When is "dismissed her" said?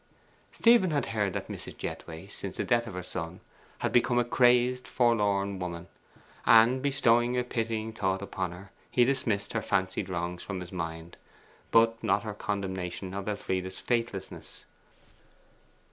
9.05-9.61